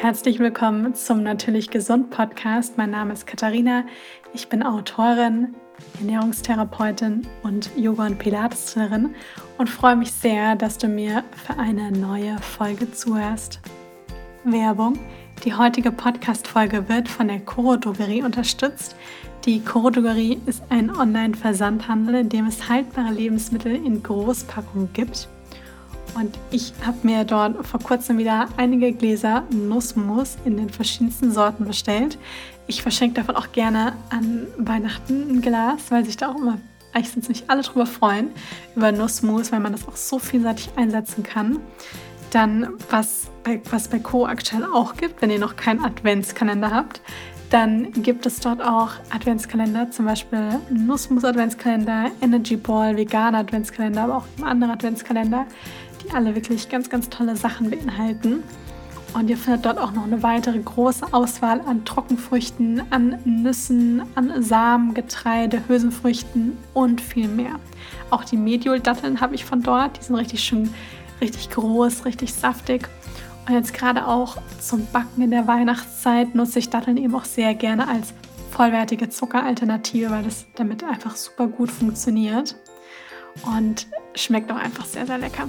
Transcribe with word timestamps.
Herzlich 0.00 0.38
willkommen 0.38 0.94
zum 0.94 1.24
Natürlich 1.24 1.70
Gesund 1.70 2.10
Podcast. 2.10 2.78
Mein 2.78 2.92
Name 2.92 3.14
ist 3.14 3.26
Katharina. 3.26 3.84
Ich 4.32 4.48
bin 4.48 4.62
Autorin, 4.62 5.56
Ernährungstherapeutin 5.98 7.26
und 7.42 7.68
Yoga- 7.76 8.06
und 8.06 8.16
Pilates-Trainerin 8.16 9.16
und 9.58 9.68
freue 9.68 9.96
mich 9.96 10.12
sehr, 10.12 10.54
dass 10.54 10.78
du 10.78 10.86
mir 10.86 11.24
für 11.44 11.58
eine 11.58 11.90
neue 11.90 12.38
Folge 12.38 12.92
zuhörst. 12.92 13.58
Werbung. 14.44 15.00
Die 15.44 15.54
heutige 15.54 15.90
Podcast-Folge 15.90 16.88
wird 16.88 17.08
von 17.08 17.26
der 17.26 17.40
Coro 17.40 17.76
Drogerie 17.76 18.22
unterstützt. 18.22 18.94
Die 19.46 19.64
Coro 19.64 19.90
Drogerie 19.90 20.40
ist 20.46 20.62
ein 20.68 20.94
Online-Versandhandel, 20.94 22.14
in 22.14 22.28
dem 22.28 22.46
es 22.46 22.68
haltbare 22.68 23.12
Lebensmittel 23.12 23.74
in 23.74 24.00
Großpackungen 24.00 24.92
gibt. 24.92 25.28
Und 26.18 26.36
ich 26.50 26.72
habe 26.84 26.98
mir 27.02 27.24
dort 27.24 27.64
vor 27.64 27.78
kurzem 27.78 28.18
wieder 28.18 28.48
einige 28.56 28.92
Gläser 28.92 29.44
Nussmus 29.50 30.36
in 30.44 30.56
den 30.56 30.68
verschiedensten 30.68 31.30
Sorten 31.30 31.64
bestellt. 31.64 32.18
Ich 32.66 32.82
verschenke 32.82 33.20
davon 33.20 33.36
auch 33.36 33.52
gerne 33.52 33.92
an 34.10 34.48
Weihnachten 34.58 35.30
ein 35.30 35.40
Glas, 35.40 35.90
weil 35.90 36.04
sich 36.04 36.16
da 36.16 36.30
auch 36.30 36.36
immer, 36.36 36.58
eigentlich 36.92 37.10
sind 37.10 37.28
nicht 37.28 37.48
alle 37.48 37.62
drüber 37.62 37.86
freuen, 37.86 38.32
über 38.74 38.90
Nussmus, 38.90 39.52
weil 39.52 39.60
man 39.60 39.70
das 39.70 39.86
auch 39.86 39.94
so 39.94 40.18
vielseitig 40.18 40.70
einsetzen 40.74 41.22
kann. 41.22 41.60
Dann, 42.30 42.70
was 42.90 43.28
bei, 43.44 43.60
was 43.70 43.86
bei 43.86 44.00
Co. 44.00 44.26
aktuell 44.26 44.64
auch 44.64 44.96
gibt, 44.96 45.22
wenn 45.22 45.30
ihr 45.30 45.38
noch 45.38 45.54
keinen 45.54 45.84
Adventskalender 45.84 46.72
habt, 46.72 47.00
dann 47.50 47.92
gibt 47.92 48.26
es 48.26 48.40
dort 48.40 48.60
auch 48.60 48.90
Adventskalender, 49.08 49.90
zum 49.90 50.04
Beispiel 50.04 50.60
Nussmus 50.68 51.24
Adventskalender, 51.24 52.10
Energy 52.20 52.56
Ball, 52.56 52.96
veganer 52.96 53.38
Adventskalender, 53.38 54.02
aber 54.02 54.16
auch 54.16 54.26
andere 54.42 54.72
Adventskalender 54.72 55.46
die 56.08 56.14
alle 56.14 56.34
wirklich 56.34 56.68
ganz, 56.68 56.90
ganz 56.90 57.08
tolle 57.08 57.36
Sachen 57.36 57.70
beinhalten. 57.70 58.42
Und 59.14 59.30
ihr 59.30 59.38
findet 59.38 59.64
dort 59.64 59.78
auch 59.78 59.92
noch 59.92 60.04
eine 60.04 60.22
weitere 60.22 60.58
große 60.58 61.06
Auswahl 61.12 61.62
an 61.62 61.84
Trockenfrüchten, 61.84 62.82
an 62.90 63.18
Nüssen, 63.24 64.02
an 64.14 64.42
Samen, 64.42 64.92
Getreide, 64.92 65.62
Hülsenfrüchten 65.66 66.58
und 66.74 67.00
viel 67.00 67.26
mehr. 67.26 67.58
Auch 68.10 68.24
die 68.24 68.36
Mediol-Datteln 68.36 69.20
habe 69.20 69.34
ich 69.34 69.46
von 69.46 69.62
dort. 69.62 69.98
Die 69.98 70.04
sind 70.04 70.14
richtig 70.16 70.44
schön, 70.44 70.74
richtig 71.22 71.48
groß, 71.50 72.04
richtig 72.04 72.34
saftig. 72.34 72.86
Und 73.48 73.54
jetzt 73.54 73.72
gerade 73.72 74.06
auch 74.06 74.36
zum 74.60 74.86
Backen 74.92 75.22
in 75.22 75.30
der 75.30 75.46
Weihnachtszeit 75.46 76.34
nutze 76.34 76.58
ich 76.58 76.68
Datteln 76.68 76.98
eben 76.98 77.14
auch 77.14 77.24
sehr 77.24 77.54
gerne 77.54 77.88
als 77.88 78.12
vollwertige 78.50 79.08
Zuckeralternative, 79.08 80.10
weil 80.10 80.22
das 80.22 80.44
damit 80.54 80.84
einfach 80.84 81.16
super 81.16 81.46
gut 81.46 81.70
funktioniert 81.70 82.56
und 83.56 83.86
schmeckt 84.14 84.52
auch 84.52 84.56
einfach 84.56 84.84
sehr, 84.84 85.06
sehr 85.06 85.18
lecker. 85.18 85.48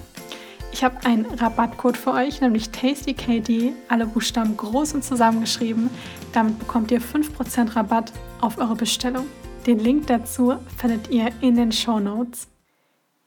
Ich 0.72 0.84
habe 0.84 1.04
einen 1.06 1.26
Rabattcode 1.26 1.98
für 1.98 2.14
euch, 2.14 2.42
nämlich 2.42 2.70
TastyKD, 2.70 3.74
alle 3.88 4.06
Buchstaben 4.06 4.56
groß 4.56 4.94
und 4.94 5.04
zusammengeschrieben. 5.04 5.90
Damit 6.32 6.60
bekommt 6.60 6.92
ihr 6.92 7.02
5% 7.02 7.76
Rabatt 7.76 8.14
auf 8.40 8.60
eure 8.60 8.76
Bestellung. 8.76 9.26
Den 9.66 9.80
Link 9.80 10.08
dazu 10.08 10.56
findet 10.78 11.10
ihr 11.10 11.32
in 11.42 11.56
den 11.56 11.72
Show 11.72 12.00
Notes. 12.00 12.48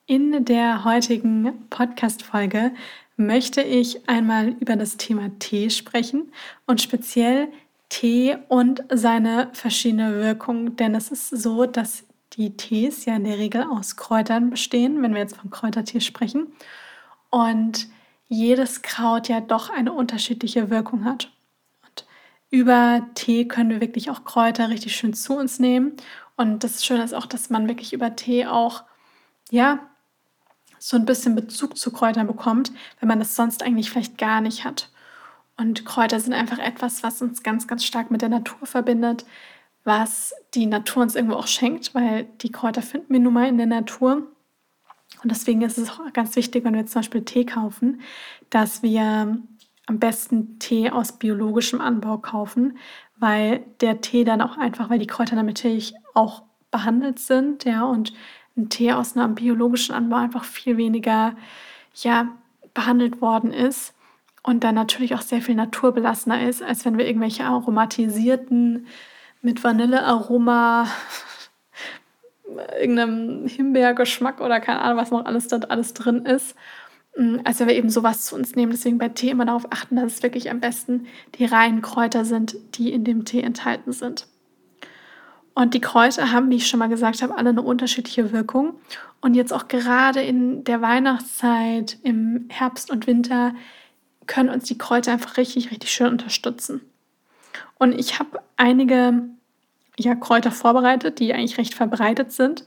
In 0.06 0.44
der 0.44 0.84
heutigen 0.84 1.66
Podcast-Folge 1.68 2.72
möchte 3.16 3.60
ich 3.60 4.08
einmal 4.08 4.50
über 4.60 4.76
das 4.76 4.96
Thema 4.96 5.30
Tee 5.38 5.68
sprechen 5.68 6.32
und 6.66 6.80
speziell 6.80 7.48
Tee 7.88 8.36
und 8.48 8.84
seine 8.90 9.50
verschiedenen 9.52 10.14
Wirkungen. 10.14 10.76
Denn 10.76 10.94
es 10.94 11.10
ist 11.10 11.28
so, 11.28 11.66
dass 11.66 12.04
die 12.34 12.56
Tees 12.56 13.04
ja 13.04 13.16
in 13.16 13.24
der 13.24 13.38
Regel 13.38 13.64
aus 13.64 13.96
Kräutern 13.96 14.48
bestehen, 14.48 15.02
wenn 15.02 15.12
wir 15.12 15.20
jetzt 15.20 15.36
von 15.36 15.50
Kräutertee 15.50 16.00
sprechen 16.00 16.46
und 17.32 17.88
jedes 18.28 18.82
Kraut 18.82 19.28
ja 19.28 19.40
doch 19.40 19.70
eine 19.70 19.92
unterschiedliche 19.92 20.68
Wirkung 20.70 21.06
hat. 21.06 21.32
Und 21.82 22.06
über 22.50 23.06
Tee 23.14 23.48
können 23.48 23.70
wir 23.70 23.80
wirklich 23.80 24.10
auch 24.10 24.24
Kräuter 24.24 24.68
richtig 24.68 24.94
schön 24.94 25.14
zu 25.14 25.34
uns 25.36 25.58
nehmen. 25.58 25.96
Und 26.36 26.62
das 26.62 26.84
Schöne 26.84 27.02
ist 27.02 27.14
auch, 27.14 27.24
dass 27.24 27.48
man 27.48 27.68
wirklich 27.68 27.94
über 27.94 28.14
Tee 28.14 28.46
auch, 28.46 28.84
ja, 29.50 29.80
so 30.78 30.96
ein 30.96 31.06
bisschen 31.06 31.34
Bezug 31.34 31.78
zu 31.78 31.90
Kräutern 31.90 32.26
bekommt, 32.26 32.70
wenn 33.00 33.08
man 33.08 33.18
das 33.18 33.34
sonst 33.34 33.62
eigentlich 33.62 33.90
vielleicht 33.90 34.18
gar 34.18 34.42
nicht 34.42 34.64
hat. 34.64 34.90
Und 35.56 35.86
Kräuter 35.86 36.20
sind 36.20 36.34
einfach 36.34 36.58
etwas, 36.58 37.02
was 37.02 37.22
uns 37.22 37.42
ganz, 37.42 37.66
ganz 37.66 37.84
stark 37.84 38.10
mit 38.10 38.20
der 38.20 38.28
Natur 38.28 38.66
verbindet, 38.66 39.24
was 39.84 40.34
die 40.54 40.66
Natur 40.66 41.02
uns 41.02 41.14
irgendwo 41.14 41.36
auch 41.36 41.46
schenkt, 41.46 41.94
weil 41.94 42.24
die 42.42 42.52
Kräuter 42.52 42.82
finden 42.82 43.12
wir 43.12 43.20
nun 43.20 43.32
mal 43.32 43.48
in 43.48 43.56
der 43.56 43.66
Natur. 43.66 44.31
Und 45.22 45.30
deswegen 45.30 45.62
ist 45.62 45.78
es 45.78 45.90
auch 45.90 46.12
ganz 46.12 46.34
wichtig, 46.36 46.64
wenn 46.64 46.74
wir 46.74 46.86
zum 46.86 47.00
Beispiel 47.00 47.24
Tee 47.24 47.44
kaufen, 47.44 48.00
dass 48.50 48.82
wir 48.82 49.38
am 49.86 49.98
besten 49.98 50.58
Tee 50.58 50.90
aus 50.90 51.18
biologischem 51.18 51.80
Anbau 51.80 52.18
kaufen, 52.18 52.78
weil 53.18 53.64
der 53.80 54.00
Tee 54.00 54.24
dann 54.24 54.40
auch 54.40 54.56
einfach, 54.56 54.90
weil 54.90 54.98
die 54.98 55.06
Kräuter 55.06 55.40
natürlich 55.40 55.94
auch 56.14 56.42
behandelt 56.70 57.18
sind, 57.18 57.64
ja, 57.64 57.84
und 57.84 58.12
ein 58.56 58.68
Tee 58.68 58.92
aus 58.92 59.16
einem 59.16 59.34
biologischen 59.34 59.94
Anbau 59.94 60.16
einfach 60.16 60.44
viel 60.44 60.76
weniger, 60.76 61.34
ja, 61.94 62.28
behandelt 62.74 63.20
worden 63.20 63.52
ist 63.52 63.94
und 64.42 64.64
dann 64.64 64.74
natürlich 64.74 65.14
auch 65.14 65.20
sehr 65.20 65.42
viel 65.42 65.54
naturbelassener 65.54 66.48
ist, 66.48 66.62
als 66.62 66.84
wenn 66.84 66.98
wir 66.98 67.06
irgendwelche 67.06 67.44
aromatisierten 67.44 68.86
mit 69.40 69.62
Vanillearoma 69.62 70.86
irgendeinem 72.58 73.46
Himbeergeschmack 73.46 74.40
oder 74.40 74.60
keine 74.60 74.80
Ahnung, 74.80 74.98
was 74.98 75.10
noch 75.10 75.24
alles 75.24 75.48
dort 75.48 75.70
alles 75.70 75.94
drin 75.94 76.26
ist. 76.26 76.54
Mm, 77.16 77.38
also 77.44 77.60
wenn 77.60 77.68
wir 77.68 77.76
eben 77.76 77.90
sowas 77.90 78.24
zu 78.24 78.34
uns 78.34 78.54
nehmen, 78.54 78.72
deswegen 78.72 78.98
bei 78.98 79.08
Tee 79.08 79.30
immer 79.30 79.44
darauf 79.44 79.66
achten, 79.70 79.96
dass 79.96 80.14
es 80.14 80.22
wirklich 80.22 80.50
am 80.50 80.60
besten 80.60 81.06
die 81.36 81.44
reinen 81.44 81.82
Kräuter 81.82 82.24
sind, 82.24 82.56
die 82.74 82.92
in 82.92 83.04
dem 83.04 83.24
Tee 83.24 83.42
enthalten 83.42 83.92
sind. 83.92 84.26
Und 85.54 85.74
die 85.74 85.80
Kräuter 85.80 86.32
haben, 86.32 86.50
wie 86.50 86.56
ich 86.56 86.66
schon 86.66 86.78
mal 86.78 86.88
gesagt 86.88 87.22
habe, 87.22 87.36
alle 87.36 87.50
eine 87.50 87.62
unterschiedliche 87.62 88.32
Wirkung. 88.32 88.74
Und 89.20 89.34
jetzt 89.34 89.52
auch 89.52 89.68
gerade 89.68 90.22
in 90.22 90.64
der 90.64 90.80
Weihnachtszeit, 90.80 91.98
im 92.02 92.46
Herbst 92.48 92.90
und 92.90 93.06
Winter, 93.06 93.54
können 94.26 94.48
uns 94.48 94.64
die 94.64 94.78
Kräuter 94.78 95.12
einfach 95.12 95.36
richtig, 95.36 95.70
richtig 95.70 95.92
schön 95.92 96.08
unterstützen. 96.08 96.80
Und 97.78 97.92
ich 97.92 98.18
habe 98.18 98.40
einige 98.56 99.24
ja, 99.98 100.14
Kräuter 100.14 100.50
vorbereitet, 100.50 101.18
die 101.18 101.32
eigentlich 101.32 101.58
recht 101.58 101.74
verbreitet 101.74 102.32
sind 102.32 102.64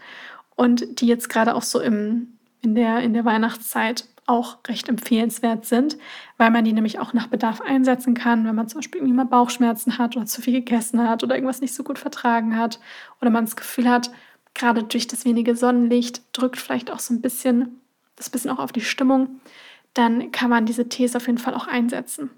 und 0.56 1.02
die 1.02 1.08
jetzt 1.08 1.30
gerade 1.30 1.56
auch 1.56 1.64
so 1.64 1.80
im, 1.80 2.38
in, 2.62 2.76
der, 2.76 3.00
in 3.00 3.14
der 3.14 3.26
Weihnachtszeit 3.26 4.06
auch 4.28 4.58
recht 4.68 4.90
empfehlenswert 4.90 5.66
sind, 5.66 5.98
weil 6.38 6.50
man 6.50 6.66
die 6.66 6.74
nämlich 6.74 6.98
auch 6.98 7.14
nach 7.14 7.28
Bedarf 7.28 7.62
einsetzen 7.62 8.16
kann, 8.16 8.46
wenn 8.46 8.56
man 8.56 8.68
zum 8.68 8.80
Beispiel 8.80 9.02
irgendwie 9.02 9.16
mal 9.16 9.26
Bauchschmerzen 9.26 10.00
hat 10.00 10.16
oder 10.16 10.26
zu 10.26 10.42
viel 10.42 10.54
gegessen 10.54 11.08
hat 11.08 11.24
oder 11.24 11.36
irgendwas 11.36 11.62
nicht 11.62 11.76
so 11.76 11.84
gut 11.84 12.00
vertragen 12.00 12.58
hat 12.58 12.80
oder 13.22 13.30
man 13.30 13.46
das 13.46 13.56
Gefühl 13.56 13.88
hat, 13.90 14.10
gerade 14.56 14.84
durch 14.84 15.06
das 15.06 15.26
wenige 15.26 15.56
Sonnenlicht 15.56 16.24
drückt 16.34 16.58
vielleicht 16.58 16.90
auch 16.90 17.00
so 17.00 17.14
ein 17.14 17.22
bisschen 17.22 17.82
das 18.16 18.30
bisschen 18.30 18.52
auch 18.52 18.60
auf 18.60 18.72
die 18.72 18.82
Stimmung, 18.82 19.42
dann 19.94 20.32
kann 20.32 20.50
man 20.50 20.66
diese 20.66 20.90
Tees 20.90 21.16
auf 21.16 21.28
jeden 21.28 21.38
Fall 21.38 21.54
auch 21.54 21.68
einsetzen. 21.68 22.30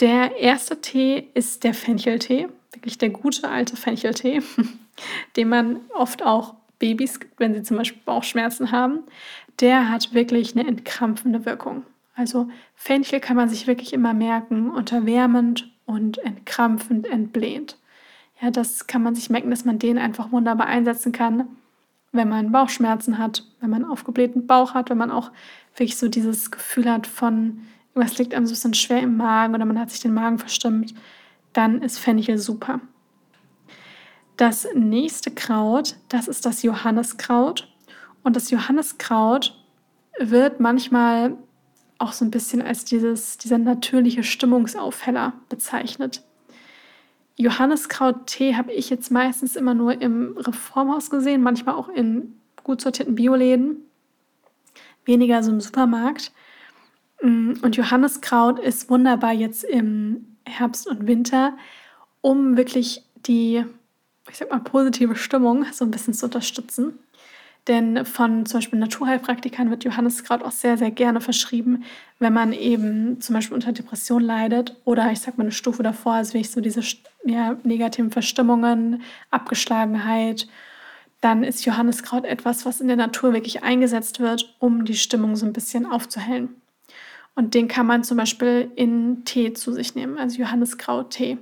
Der 0.00 0.36
erste 0.36 0.80
Tee 0.80 1.30
ist 1.34 1.64
der 1.64 1.74
Fencheltee 1.74 2.48
wirklich 2.72 2.98
der 2.98 3.10
gute 3.10 3.48
alte 3.48 3.76
Fencheltee, 3.76 4.42
den 5.36 5.48
man 5.48 5.80
oft 5.94 6.24
auch 6.24 6.54
Babys 6.78 7.20
wenn 7.38 7.54
sie 7.54 7.62
zum 7.62 7.76
Beispiel 7.76 8.02
Bauchschmerzen 8.04 8.70
haben. 8.70 9.00
Der 9.60 9.88
hat 9.88 10.12
wirklich 10.12 10.56
eine 10.56 10.68
entkrampfende 10.68 11.46
Wirkung. 11.46 11.84
Also 12.14 12.48
Fenchel 12.74 13.20
kann 13.20 13.36
man 13.36 13.48
sich 13.48 13.66
wirklich 13.66 13.92
immer 13.92 14.14
merken, 14.14 14.70
unterwärmend 14.70 15.70
und 15.84 16.18
entkrampfend, 16.18 17.06
entblähend. 17.06 17.78
Ja, 18.40 18.50
das 18.50 18.86
kann 18.86 19.02
man 19.02 19.14
sich 19.14 19.30
merken, 19.30 19.50
dass 19.50 19.64
man 19.64 19.78
den 19.78 19.98
einfach 19.98 20.32
wunderbar 20.32 20.66
einsetzen 20.66 21.12
kann, 21.12 21.46
wenn 22.12 22.28
man 22.28 22.52
Bauchschmerzen 22.52 23.18
hat, 23.18 23.44
wenn 23.60 23.70
man 23.70 23.84
aufgeblähten 23.84 24.46
Bauch 24.46 24.74
hat, 24.74 24.90
wenn 24.90 24.98
man 24.98 25.10
auch 25.10 25.30
wirklich 25.74 25.96
so 25.96 26.08
dieses 26.08 26.50
Gefühl 26.50 26.90
hat 26.90 27.06
von, 27.06 27.62
irgendwas 27.94 28.18
liegt 28.18 28.34
einem 28.34 28.46
so 28.46 28.50
ein 28.50 28.54
bisschen 28.54 28.74
schwer 28.74 29.00
im 29.00 29.16
Magen 29.16 29.54
oder 29.54 29.64
man 29.64 29.78
hat 29.78 29.90
sich 29.90 30.00
den 30.00 30.14
Magen 30.14 30.38
verstimmt 30.38 30.94
dann 31.56 31.80
ist 31.80 31.98
Fenchel 31.98 32.38
super. 32.38 32.80
Das 34.36 34.68
nächste 34.74 35.30
Kraut, 35.30 35.96
das 36.08 36.28
ist 36.28 36.44
das 36.44 36.62
Johanneskraut. 36.62 37.72
Und 38.22 38.36
das 38.36 38.50
Johanneskraut 38.50 39.58
wird 40.18 40.60
manchmal 40.60 41.36
auch 41.98 42.12
so 42.12 42.26
ein 42.26 42.30
bisschen 42.30 42.60
als 42.60 42.84
dieses, 42.84 43.38
dieser 43.38 43.56
natürliche 43.56 44.22
Stimmungsaufheller 44.22 45.32
bezeichnet. 45.48 46.22
Johanneskraut-Tee 47.38 48.54
habe 48.56 48.72
ich 48.72 48.90
jetzt 48.90 49.10
meistens 49.10 49.56
immer 49.56 49.72
nur 49.72 50.00
im 50.00 50.36
Reformhaus 50.36 51.08
gesehen, 51.08 51.42
manchmal 51.42 51.74
auch 51.74 51.88
in 51.88 52.38
gut 52.64 52.82
sortierten 52.82 53.14
Bioläden, 53.14 53.76
weniger 55.06 55.42
so 55.42 55.52
im 55.52 55.60
Supermarkt. 55.60 56.32
Mm, 57.22 57.54
und 57.62 57.76
Johanneskraut 57.76 58.58
ist 58.58 58.90
wunderbar 58.90 59.32
jetzt 59.32 59.64
im 59.64 60.35
Herbst 60.46 60.86
und 60.86 61.06
Winter, 61.06 61.56
um 62.20 62.56
wirklich 62.56 63.02
die, 63.26 63.64
ich 64.30 64.36
sag 64.36 64.50
mal, 64.50 64.60
positive 64.60 65.16
Stimmung 65.16 65.66
so 65.72 65.84
ein 65.84 65.90
bisschen 65.90 66.14
zu 66.14 66.26
unterstützen. 66.26 66.98
Denn 67.68 68.04
von 68.04 68.46
zum 68.46 68.58
Beispiel 68.58 68.78
Naturheilpraktikern 68.78 69.70
wird 69.70 69.82
Johanniskraut 69.82 70.44
auch 70.44 70.52
sehr, 70.52 70.78
sehr 70.78 70.92
gerne 70.92 71.20
verschrieben, 71.20 71.82
wenn 72.20 72.32
man 72.32 72.52
eben 72.52 73.20
zum 73.20 73.34
Beispiel 73.34 73.56
unter 73.56 73.72
Depression 73.72 74.22
leidet 74.22 74.76
oder 74.84 75.10
ich 75.10 75.20
sag 75.20 75.36
mal 75.36 75.44
eine 75.44 75.52
Stufe 75.52 75.82
davor, 75.82 76.14
also 76.14 76.34
wenn 76.34 76.42
ich 76.42 76.50
so 76.50 76.60
diese 76.60 76.82
ja, 77.24 77.56
negativen 77.64 78.12
Verstimmungen, 78.12 79.02
Abgeschlagenheit, 79.32 80.46
dann 81.20 81.42
ist 81.42 81.64
Johanniskraut 81.64 82.24
etwas, 82.24 82.66
was 82.66 82.80
in 82.80 82.86
der 82.86 82.96
Natur 82.96 83.32
wirklich 83.32 83.64
eingesetzt 83.64 84.20
wird, 84.20 84.54
um 84.60 84.84
die 84.84 84.94
Stimmung 84.94 85.34
so 85.34 85.44
ein 85.44 85.52
bisschen 85.52 85.86
aufzuhellen. 85.86 86.50
Und 87.36 87.54
den 87.54 87.68
kann 87.68 87.86
man 87.86 88.02
zum 88.02 88.16
Beispiel 88.16 88.72
in 88.74 89.24
Tee 89.24 89.52
zu 89.52 89.72
sich 89.72 89.94
nehmen, 89.94 90.18
also 90.18 90.38
Johanniskraut-Tee. 90.38 91.38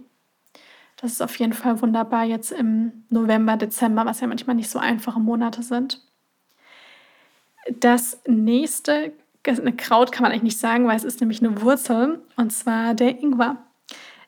Das 0.96 1.12
ist 1.12 1.22
auf 1.22 1.38
jeden 1.38 1.52
Fall 1.52 1.80
wunderbar 1.80 2.24
jetzt 2.24 2.50
im 2.50 3.04
November, 3.10 3.56
Dezember, 3.56 4.04
was 4.04 4.20
ja 4.20 4.26
manchmal 4.26 4.56
nicht 4.56 4.70
so 4.70 4.78
einfache 4.78 5.20
Monate 5.20 5.62
sind. 5.62 6.02
Das 7.78 8.20
nächste, 8.26 9.12
eine 9.46 9.72
Kraut 9.72 10.12
kann 10.12 10.24
man 10.24 10.32
eigentlich 10.32 10.42
nicht 10.42 10.58
sagen, 10.58 10.86
weil 10.86 10.96
es 10.96 11.04
ist 11.04 11.20
nämlich 11.20 11.42
eine 11.42 11.62
Wurzel 11.62 12.20
und 12.36 12.52
zwar 12.52 12.94
der 12.94 13.20
Ingwer. 13.20 13.56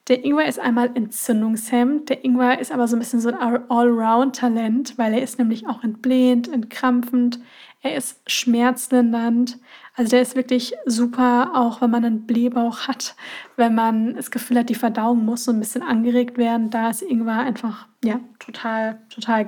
Der 0.08 0.24
Ingwer 0.24 0.46
ist 0.46 0.60
einmal 0.60 0.90
entzündungshemmend. 0.94 2.08
Der 2.08 2.24
Ingwer 2.24 2.60
ist 2.60 2.70
aber 2.70 2.86
so 2.86 2.94
ein 2.94 3.00
bisschen 3.00 3.20
so 3.20 3.30
ein 3.30 3.70
Allround-Talent, 3.70 4.98
weil 4.98 5.14
er 5.14 5.22
ist 5.22 5.38
nämlich 5.38 5.66
auch 5.66 5.82
entblähend, 5.82 6.46
entkrampfend. 6.46 7.40
Er 7.86 7.96
ist 7.96 8.20
schmerzlindernd. 8.26 9.58
Also 9.94 10.10
der 10.10 10.22
ist 10.22 10.34
wirklich 10.34 10.74
super, 10.86 11.52
auch 11.54 11.80
wenn 11.80 11.90
man 11.90 12.04
einen 12.04 12.26
Blähbauch 12.26 12.88
hat, 12.88 13.14
wenn 13.56 13.74
man 13.74 14.14
das 14.14 14.30
Gefühl 14.30 14.58
hat, 14.58 14.68
die 14.68 14.74
Verdauung 14.74 15.24
muss 15.24 15.44
so 15.44 15.52
ein 15.52 15.60
bisschen 15.60 15.82
angeregt 15.82 16.36
werden. 16.36 16.70
Da 16.70 16.90
ist 16.90 17.02
Ingwer 17.02 17.38
einfach 17.38 17.86
ja 18.04 18.20
total, 18.38 18.98
total 19.08 19.46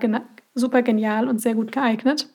super 0.54 0.82
genial 0.82 1.28
und 1.28 1.40
sehr 1.40 1.54
gut 1.54 1.72
geeignet. 1.72 2.28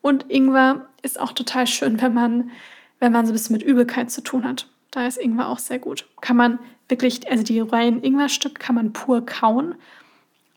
Und 0.00 0.30
Ingwer 0.30 0.86
ist 1.02 1.20
auch 1.20 1.32
total 1.32 1.66
schön, 1.66 2.00
wenn 2.00 2.14
man, 2.14 2.50
wenn 2.98 3.12
man 3.12 3.26
so 3.26 3.32
ein 3.32 3.34
bisschen 3.34 3.56
mit 3.56 3.62
Übelkeit 3.62 4.10
zu 4.10 4.22
tun 4.22 4.44
hat. 4.44 4.68
Da 4.90 5.06
ist 5.06 5.18
Ingwer 5.18 5.48
auch 5.48 5.58
sehr 5.58 5.78
gut. 5.78 6.06
Kann 6.20 6.36
man 6.36 6.58
wirklich, 6.88 7.30
also 7.30 7.44
die 7.44 7.60
reinen 7.60 8.02
Ingwerstücke 8.02 8.54
kann 8.54 8.74
man 8.74 8.92
pur 8.92 9.26
kauen. 9.26 9.74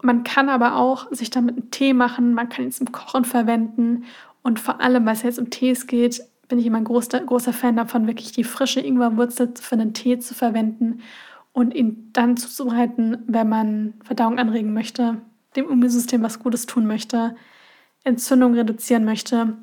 Man 0.02 0.24
kann 0.24 0.48
aber 0.48 0.76
auch 0.76 1.12
sich 1.12 1.30
damit 1.30 1.58
einen 1.58 1.72
Tee 1.72 1.94
machen, 1.94 2.34
man 2.34 2.48
kann 2.48 2.66
ihn 2.66 2.72
zum 2.72 2.92
Kochen 2.92 3.26
verwenden 3.26 4.06
und 4.44 4.60
vor 4.60 4.82
allem, 4.82 5.06
weil 5.06 5.14
es 5.14 5.24
jetzt 5.24 5.40
um 5.40 5.50
Tees 5.50 5.88
geht, 5.88 6.22
bin 6.48 6.60
ich 6.60 6.66
immer 6.66 6.78
ein 6.78 6.86
großer, 6.86 7.20
großer 7.20 7.54
Fan 7.54 7.76
davon, 7.76 8.08
wirklich 8.08 8.32
die 8.32 8.44
frische 8.44 8.80
Ingwerwurzel 8.80 9.54
für 9.60 9.76
einen 9.76 9.94
Tee 9.94 10.20
zu 10.20 10.34
verwenden 10.34 11.02
und 11.54 11.74
ihn 11.74 12.10
dann 12.14 12.38
zuzubereiten, 12.38 13.24
wenn 13.28 13.50
man 13.50 13.94
Verdauung 14.04 14.40
anregen 14.40 14.74
möchte, 14.74 15.22
dem 15.56 15.70
Immunsystem 15.70 16.24
was 16.24 16.40
Gutes 16.40 16.66
tun 16.66 16.88
möchte, 16.88 17.36
Entzündung 18.04 18.54
reduzieren 18.54 19.06
möchte 19.06 19.58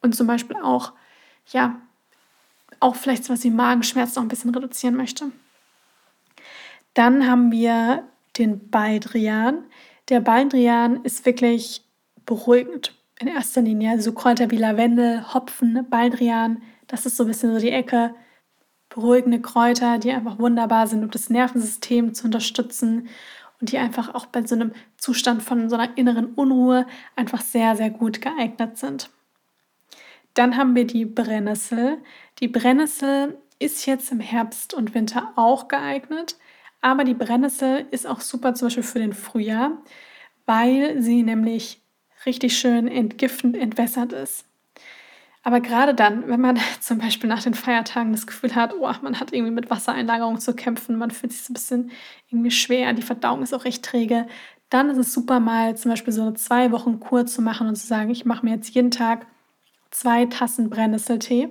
und 0.00 0.14
zum 0.14 0.26
Beispiel 0.26 0.56
auch, 0.56 0.92
ja, 1.52 1.80
auch 2.80 2.96
vielleicht 2.96 3.28
was 3.30 3.44
wie 3.44 3.50
Magenschmerzen 3.50 4.16
noch 4.16 4.22
ein 4.22 4.28
bisschen 4.28 4.54
reduzieren 4.54 4.96
möchte. 4.96 5.30
Dann 6.94 7.28
haben 7.28 7.52
wir 7.52 8.08
den 8.38 8.68
Baldrian. 8.70 9.64
Der 10.08 10.20
Baldrian 10.20 11.04
ist 11.04 11.24
wirklich 11.24 11.84
beruhigend 12.26 12.94
in 13.22 13.28
erster 13.28 13.62
Linie. 13.62 13.90
Also 13.90 14.12
Kräuter 14.12 14.50
wie 14.50 14.56
Lavendel, 14.56 15.32
Hopfen, 15.32 15.86
Baldrian, 15.88 16.62
das 16.86 17.06
ist 17.06 17.16
so 17.16 17.24
ein 17.24 17.28
bisschen 17.28 17.54
so 17.54 17.60
die 17.60 17.70
Ecke. 17.70 18.14
Beruhigende 18.88 19.40
Kräuter, 19.40 19.98
die 19.98 20.10
einfach 20.10 20.38
wunderbar 20.38 20.86
sind, 20.86 21.02
um 21.02 21.10
das 21.10 21.30
Nervensystem 21.30 22.12
zu 22.12 22.26
unterstützen 22.26 23.08
und 23.60 23.72
die 23.72 23.78
einfach 23.78 24.14
auch 24.14 24.26
bei 24.26 24.44
so 24.44 24.54
einem 24.54 24.72
Zustand 24.98 25.42
von 25.42 25.70
so 25.70 25.76
einer 25.76 25.96
inneren 25.96 26.26
Unruhe 26.34 26.86
einfach 27.16 27.40
sehr, 27.40 27.76
sehr 27.76 27.90
gut 27.90 28.20
geeignet 28.20 28.76
sind. 28.76 29.08
Dann 30.34 30.56
haben 30.56 30.74
wir 30.74 30.86
die 30.86 31.04
Brennnessel. 31.04 31.98
Die 32.40 32.48
Brennnessel 32.48 33.38
ist 33.58 33.86
jetzt 33.86 34.12
im 34.12 34.20
Herbst 34.20 34.74
und 34.74 34.94
Winter 34.94 35.32
auch 35.36 35.68
geeignet, 35.68 36.36
aber 36.80 37.04
die 37.04 37.14
Brennnessel 37.14 37.86
ist 37.90 38.06
auch 38.06 38.20
super 38.20 38.54
zum 38.54 38.66
Beispiel 38.66 38.82
für 38.82 38.98
den 38.98 39.12
Frühjahr, 39.12 39.78
weil 40.46 41.00
sie 41.00 41.22
nämlich 41.22 41.81
richtig 42.26 42.56
schön 42.56 42.88
entgiftend 42.88 43.56
entwässert 43.56 44.12
ist. 44.12 44.44
Aber 45.44 45.60
gerade 45.60 45.94
dann, 45.94 46.28
wenn 46.28 46.40
man 46.40 46.58
zum 46.80 46.98
Beispiel 46.98 47.28
nach 47.28 47.42
den 47.42 47.54
Feiertagen 47.54 48.12
das 48.12 48.26
Gefühl 48.26 48.54
hat, 48.54 48.74
oh, 48.78 48.92
man 49.02 49.18
hat 49.18 49.32
irgendwie 49.32 49.52
mit 49.52 49.70
Wassereinlagerung 49.70 50.38
zu 50.38 50.54
kämpfen, 50.54 50.96
man 50.98 51.10
fühlt 51.10 51.32
sich 51.32 51.42
so 51.42 51.52
ein 51.52 51.54
bisschen 51.54 51.90
irgendwie 52.28 52.50
schwer, 52.50 52.92
die 52.92 53.02
Verdauung 53.02 53.42
ist 53.42 53.54
auch 53.54 53.64
recht 53.64 53.84
träge, 53.84 54.26
dann 54.70 54.88
ist 54.88 54.98
es 54.98 55.12
super 55.12 55.40
mal 55.40 55.76
zum 55.76 55.90
Beispiel 55.90 56.14
so 56.14 56.22
eine 56.22 56.34
zwei 56.34 56.72
Wochen 56.72 57.00
Kur 57.00 57.26
zu 57.26 57.42
machen 57.42 57.68
und 57.68 57.76
zu 57.76 57.86
sagen, 57.86 58.10
ich 58.10 58.24
mache 58.24 58.44
mir 58.46 58.54
jetzt 58.54 58.74
jeden 58.74 58.90
Tag 58.90 59.26
zwei 59.90 60.24
Tassen 60.26 60.70
Brennnesseltee. 60.70 61.50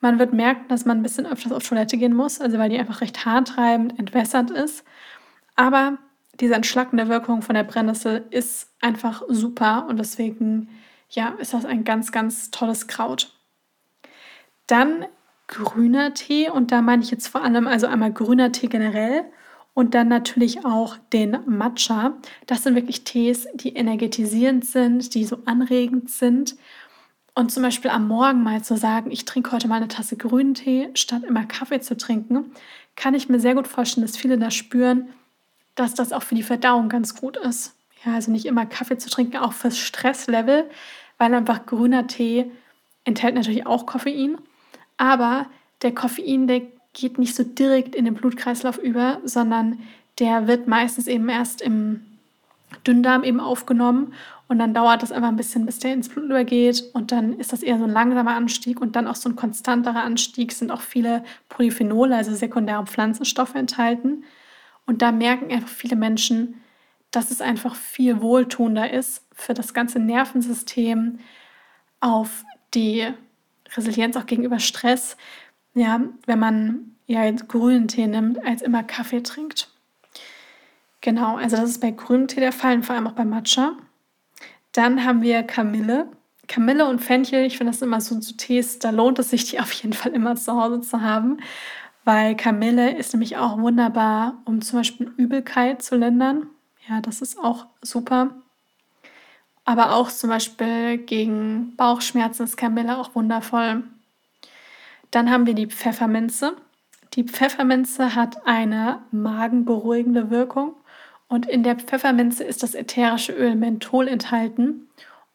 Man 0.00 0.18
wird 0.18 0.32
merken, 0.32 0.66
dass 0.68 0.84
man 0.84 0.98
ein 0.98 1.02
bisschen 1.02 1.26
öfters 1.26 1.52
auf 1.52 1.68
Toilette 1.68 1.98
gehen 1.98 2.14
muss, 2.14 2.40
also 2.40 2.58
weil 2.58 2.70
die 2.70 2.78
einfach 2.78 3.00
recht 3.00 3.26
haartreibend 3.26 3.98
entwässert 3.98 4.50
ist. 4.50 4.84
Aber 5.56 5.98
diese 6.40 6.54
entschlackende 6.54 7.08
Wirkung 7.08 7.42
von 7.42 7.54
der 7.54 7.64
Brennnessel 7.64 8.26
ist 8.30 8.70
einfach 8.80 9.22
super 9.28 9.86
und 9.88 9.98
deswegen 9.98 10.68
ja, 11.10 11.30
ist 11.38 11.54
das 11.54 11.64
ein 11.64 11.84
ganz, 11.84 12.12
ganz 12.12 12.50
tolles 12.50 12.86
Kraut. 12.86 13.32
Dann 14.66 15.06
grüner 15.46 16.14
Tee 16.14 16.50
und 16.50 16.70
da 16.70 16.82
meine 16.82 17.02
ich 17.02 17.10
jetzt 17.10 17.28
vor 17.28 17.42
allem 17.42 17.66
also 17.66 17.86
einmal 17.86 18.12
grüner 18.12 18.52
Tee 18.52 18.68
generell 18.68 19.24
und 19.72 19.94
dann 19.94 20.08
natürlich 20.08 20.64
auch 20.64 20.96
den 21.12 21.38
Matcha. 21.46 22.18
Das 22.46 22.62
sind 22.62 22.74
wirklich 22.74 23.04
Tees, 23.04 23.48
die 23.54 23.74
energetisierend 23.74 24.64
sind, 24.64 25.14
die 25.14 25.24
so 25.24 25.38
anregend 25.46 26.10
sind. 26.10 26.56
Und 27.34 27.52
zum 27.52 27.62
Beispiel 27.62 27.92
am 27.92 28.08
Morgen 28.08 28.42
mal 28.42 28.62
zu 28.62 28.76
sagen, 28.76 29.10
ich 29.10 29.24
trinke 29.24 29.52
heute 29.52 29.68
mal 29.68 29.76
eine 29.76 29.88
Tasse 29.88 30.16
grünen 30.16 30.54
Tee, 30.54 30.90
statt 30.94 31.22
immer 31.22 31.46
Kaffee 31.46 31.80
zu 31.80 31.96
trinken, 31.96 32.52
kann 32.96 33.14
ich 33.14 33.28
mir 33.28 33.38
sehr 33.38 33.54
gut 33.54 33.68
vorstellen, 33.68 34.04
dass 34.04 34.16
viele 34.16 34.36
da 34.36 34.50
spüren, 34.50 35.08
dass 35.78 35.94
das 35.94 36.12
auch 36.12 36.22
für 36.22 36.34
die 36.34 36.42
Verdauung 36.42 36.88
ganz 36.88 37.14
gut 37.14 37.36
ist. 37.36 37.74
Ja, 38.04 38.14
also 38.14 38.30
nicht 38.30 38.46
immer 38.46 38.66
Kaffee 38.66 38.98
zu 38.98 39.10
trinken, 39.10 39.38
auch 39.38 39.52
fürs 39.52 39.78
Stresslevel, 39.78 40.68
weil 41.18 41.34
einfach 41.34 41.66
grüner 41.66 42.06
Tee 42.06 42.50
enthält 43.04 43.34
natürlich 43.34 43.66
auch 43.66 43.86
Koffein, 43.86 44.38
aber 44.96 45.46
der 45.82 45.94
Koffein, 45.94 46.46
der 46.46 46.62
geht 46.92 47.18
nicht 47.18 47.34
so 47.34 47.44
direkt 47.44 47.94
in 47.94 48.04
den 48.04 48.14
Blutkreislauf 48.14 48.78
über, 48.78 49.20
sondern 49.24 49.78
der 50.18 50.46
wird 50.46 50.66
meistens 50.66 51.06
eben 51.06 51.28
erst 51.28 51.62
im 51.62 52.04
Dünndarm 52.86 53.24
eben 53.24 53.40
aufgenommen 53.40 54.12
und 54.48 54.58
dann 54.58 54.74
dauert 54.74 55.02
das 55.02 55.12
einfach 55.12 55.28
ein 55.28 55.36
bisschen, 55.36 55.64
bis 55.64 55.78
der 55.78 55.92
ins 55.92 56.08
Blut 56.08 56.24
übergeht 56.24 56.84
und 56.92 57.12
dann 57.12 57.38
ist 57.38 57.52
das 57.52 57.62
eher 57.62 57.78
so 57.78 57.84
ein 57.84 57.90
langsamer 57.90 58.34
Anstieg 58.34 58.80
und 58.80 58.96
dann 58.96 59.06
auch 59.06 59.14
so 59.14 59.28
ein 59.28 59.36
konstanterer 59.36 60.02
Anstieg 60.02 60.52
sind 60.52 60.70
auch 60.70 60.80
viele 60.80 61.24
Polyphenole, 61.48 62.16
also 62.16 62.34
sekundäre 62.34 62.86
Pflanzenstoffe 62.86 63.54
enthalten. 63.54 64.24
Und 64.88 65.02
da 65.02 65.12
merken 65.12 65.52
einfach 65.52 65.68
viele 65.68 65.96
Menschen, 65.96 66.62
dass 67.10 67.30
es 67.30 67.42
einfach 67.42 67.76
viel 67.76 68.22
wohltuender 68.22 68.90
ist 68.90 69.22
für 69.34 69.52
das 69.52 69.74
ganze 69.74 69.98
Nervensystem, 69.98 71.18
auf 72.00 72.44
die 72.72 73.06
Resilienz 73.76 74.16
auch 74.16 74.24
gegenüber 74.24 74.60
Stress, 74.60 75.18
ja, 75.74 76.00
wenn 76.24 76.38
man 76.38 76.96
ja 77.06 77.30
grünen 77.30 77.88
Tee 77.88 78.06
nimmt, 78.06 78.42
als 78.46 78.62
immer 78.62 78.82
Kaffee 78.82 79.22
trinkt. 79.22 79.68
Genau, 81.02 81.36
also 81.36 81.56
das 81.56 81.68
ist 81.68 81.80
bei 81.82 81.90
grünem 81.90 82.26
Tee 82.26 82.40
der 82.40 82.52
Fall 82.52 82.76
und 82.76 82.86
vor 82.86 82.94
allem 82.94 83.06
auch 83.08 83.12
bei 83.12 83.26
Matcha. 83.26 83.76
Dann 84.72 85.04
haben 85.04 85.20
wir 85.20 85.42
Kamille. 85.42 86.08
Kamille 86.46 86.86
und 86.88 87.00
Fenchel, 87.00 87.44
ich 87.44 87.58
finde 87.58 87.72
das 87.72 87.82
immer 87.82 88.00
so 88.00 88.18
zu 88.20 88.38
Tees, 88.38 88.78
da 88.78 88.88
lohnt 88.88 89.18
es 89.18 89.28
sich, 89.28 89.44
die 89.44 89.60
auf 89.60 89.70
jeden 89.72 89.92
Fall 89.92 90.12
immer 90.12 90.34
zu 90.36 90.54
Hause 90.54 90.80
zu 90.80 91.02
haben, 91.02 91.40
weil 92.08 92.36
Kamille 92.36 92.96
ist 92.96 93.12
nämlich 93.12 93.36
auch 93.36 93.58
wunderbar, 93.58 94.40
um 94.46 94.62
zum 94.62 94.78
Beispiel 94.78 95.12
Übelkeit 95.18 95.82
zu 95.82 95.94
lindern. 95.94 96.46
Ja, 96.88 97.02
das 97.02 97.20
ist 97.20 97.38
auch 97.38 97.66
super. 97.82 98.30
Aber 99.66 99.94
auch 99.94 100.08
zum 100.08 100.30
Beispiel 100.30 100.96
gegen 100.96 101.76
Bauchschmerzen 101.76 102.44
ist 102.44 102.56
Kamille 102.56 102.96
auch 102.96 103.14
wundervoll. 103.14 103.82
Dann 105.10 105.30
haben 105.30 105.44
wir 105.44 105.52
die 105.52 105.66
Pfefferminze. 105.66 106.56
Die 107.12 107.24
Pfefferminze 107.24 108.14
hat 108.14 108.46
eine 108.46 109.02
magenberuhigende 109.10 110.30
Wirkung 110.30 110.72
und 111.28 111.44
in 111.44 111.62
der 111.62 111.76
Pfefferminze 111.76 112.42
ist 112.42 112.62
das 112.62 112.74
ätherische 112.74 113.32
Öl 113.32 113.54
Menthol 113.54 114.08
enthalten 114.08 114.88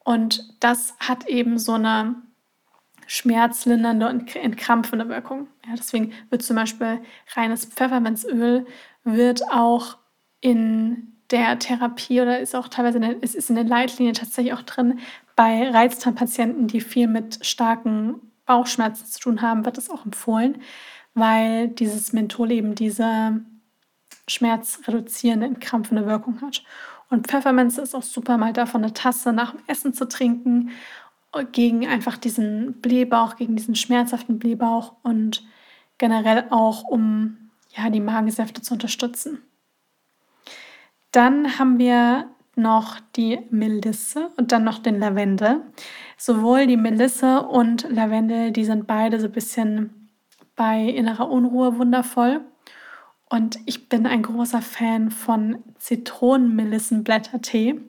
und 0.04 0.56
das 0.60 0.96
hat 0.98 1.28
eben 1.28 1.60
so 1.60 1.74
eine 1.74 2.16
schmerzlindernde 3.08 4.10
und 4.10 4.36
entkrampfende 4.36 5.10
Wirkung. 5.10 5.48
Ja, 5.66 5.74
deswegen 5.78 6.14
wird 6.30 6.44
zum 6.44 6.56
Beispiel 6.56 7.00
reines 7.36 7.66
Pfefferminzöl 7.66 8.66
wird 9.04 9.42
auch 9.52 9.98
in 10.42 11.14
der 11.32 11.58
Therapie 11.60 12.22
oder 12.22 12.40
ist 12.40 12.56
auch 12.56 12.68
teilweise 12.68 12.98
in 12.98 13.02
der, 13.04 13.16
es 13.22 13.36
ist 13.36 13.50
in 13.50 13.56
der 13.56 13.66
Leitlinie 13.66 14.14
tatsächlich 14.14 14.54
auch 14.54 14.62
drin, 14.62 15.00
bei 15.36 15.70
Reizdarmpatienten, 15.70 16.68
die 16.68 16.82
viel 16.82 17.08
mit 17.08 17.46
starken 17.46 18.22
Bauchschmerzen 18.46 19.06
zu 19.06 19.20
tun 19.20 19.42
haben, 19.42 19.66
wird 19.66 19.78
es 19.78 19.90
auch 19.90 20.06
empfohlen, 20.06 20.62
weil 21.14 21.70
dieses 21.70 22.14
Menthol 22.14 22.52
eben 22.52 22.76
diese 22.76 23.42
schmerzreduzierende, 24.28 25.48
entkrampfende 25.48 26.06
Wirkung 26.06 26.42
hat. 26.42 26.64
Und 27.10 27.28
Pfefferminz 27.28 27.78
ist 27.78 27.96
auch 27.96 28.04
super, 28.04 28.38
mal 28.38 28.54
davon 28.54 28.84
eine 28.84 28.94
Tasse 28.94 29.34
nach 29.34 29.52
dem 29.52 29.62
Essen 29.68 29.94
zu 29.94 30.08
trinken 30.08 30.72
gegen 31.52 31.88
einfach 31.88 32.18
diesen 32.18 32.82
Blähbauch, 32.82 33.36
gegen 33.36 33.56
diesen 33.56 33.76
schmerzhaften 33.76 34.40
Blähbauch 34.40 34.94
und 35.04 35.44
generell 35.98 36.46
auch, 36.50 36.84
um 36.84 37.50
ja, 37.76 37.90
die 37.90 38.00
Magensäfte 38.00 38.62
zu 38.62 38.74
unterstützen. 38.74 39.40
Dann 41.12 41.60
haben 41.60 41.80
wir 41.80 42.28
noch 42.56 43.00
die 43.16 43.40
Melisse 43.50 44.30
und 44.38 44.52
dann 44.52 44.64
noch 44.64 44.80
den 44.80 45.00
Lavendel. 45.00 45.62
Sowohl 46.18 46.68
die 46.68 46.78
Melisse 46.78 47.42
und 47.42 47.88
Lavendel, 47.90 48.52
die 48.52 48.66
sind 48.66 48.86
beide 48.86 49.20
so 49.20 49.28
ein 49.28 49.32
bisschen 49.32 50.10
bei 50.56 50.84
innerer 50.84 51.30
Unruhe 51.30 51.78
wundervoll. 51.78 52.42
Und 53.30 53.58
ich 53.66 53.90
bin 53.90 54.06
ein 54.06 54.22
großer 54.22 54.62
Fan 54.62 55.10
von 55.10 55.64
Zitronenmelissenblättertee. 55.80 57.82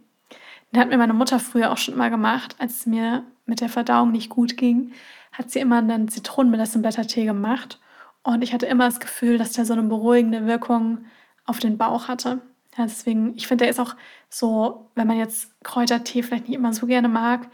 Den 0.72 0.80
hat 0.80 0.88
mir 0.88 0.96
meine 0.96 1.12
Mutter 1.12 1.38
früher 1.38 1.70
auch 1.70 1.76
schon 1.76 1.96
mal 1.96 2.08
gemacht, 2.08 2.56
als 2.58 2.76
es 2.76 2.86
mir 2.86 3.24
mit 3.46 3.60
der 3.60 3.68
Verdauung 3.68 4.12
nicht 4.12 4.30
gut 4.30 4.56
ging, 4.56 4.92
hat 5.32 5.50
sie 5.50 5.60
immer 5.60 5.78
einen 5.78 6.08
Zitronenmelissenblättertee 6.08 7.24
gemacht. 7.24 7.80
Und 8.22 8.42
ich 8.42 8.52
hatte 8.52 8.66
immer 8.66 8.86
das 8.86 9.00
Gefühl, 9.00 9.38
dass 9.38 9.52
der 9.52 9.64
so 9.64 9.74
eine 9.74 9.82
beruhigende 9.82 10.46
Wirkung 10.46 11.04
auf 11.44 11.58
den 11.58 11.76
Bauch 11.76 12.08
hatte. 12.08 12.40
Ja, 12.76 12.84
deswegen, 12.84 13.34
ich 13.36 13.46
finde, 13.46 13.64
der 13.64 13.70
ist 13.70 13.80
auch 13.80 13.94
so, 14.28 14.90
wenn 14.94 15.06
man 15.06 15.18
jetzt 15.18 15.52
Kräutertee 15.62 16.22
vielleicht 16.22 16.48
nicht 16.48 16.56
immer 16.56 16.72
so 16.72 16.86
gerne 16.86 17.08
mag, 17.08 17.48